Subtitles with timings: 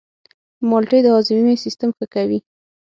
[0.69, 2.39] مالټې د هاضمې سیستم ښه کوي.